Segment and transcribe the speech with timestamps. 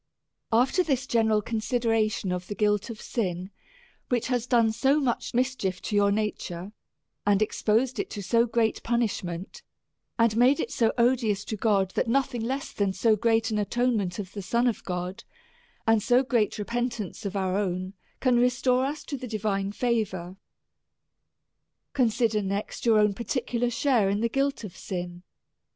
[0.51, 3.51] After this general consideration of the guilt of sin,
[4.09, 6.71] which has done so much mischief to your nature,
[7.23, 9.61] and expos ed it to so great punishment,
[10.17, 14.13] and made it so odious to God, that nothing less than so great an atonement
[14.15, 14.77] DEVOUT AND HOLY LIFE.
[14.77, 15.33] 335 of the Son
[15.85, 19.71] of God, and so great repentance of our own, can restore us to the divine
[19.71, 20.35] favour:
[21.93, 25.21] Consider next your own particular share in the guilt of sin.